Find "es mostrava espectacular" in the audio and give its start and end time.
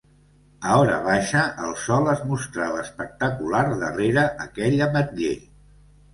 2.13-3.61